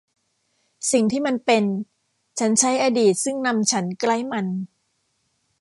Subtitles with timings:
[0.91, 1.63] สิ่งที่มันเป็น
[2.39, 4.45] ฉันใช้อดีตซึ่งนำฉันใกล้มัน